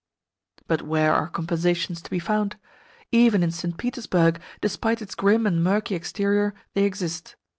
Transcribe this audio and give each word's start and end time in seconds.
But 0.65 0.81
where 0.81 1.13
are 1.13 1.27
compensations 1.27 2.01
to 2.01 2.09
be 2.09 2.17
found? 2.17 2.55
Even 3.11 3.43
in 3.43 3.51
St. 3.51 3.77
Petersburg, 3.77 4.41
despite 4.59 4.99
its 4.99 5.13
grim 5.13 5.45
and 5.45 5.63
murky 5.63 5.93
exterior, 5.93 6.55
they 6.73 6.85
exist. 6.85 7.35